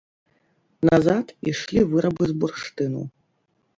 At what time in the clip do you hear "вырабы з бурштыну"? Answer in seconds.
1.93-3.03